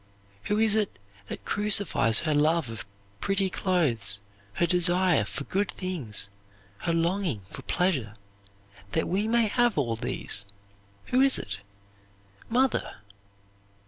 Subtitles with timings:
[0.45, 0.97] Who is it
[1.45, 2.87] crucifies her love of
[3.19, 4.19] pretty clothes,
[4.53, 6.31] her desire for good things,
[6.79, 8.15] her longing for pleasure
[8.93, 10.47] that we may have all these?
[11.11, 11.59] Who is it?
[12.49, 12.95] Mother!"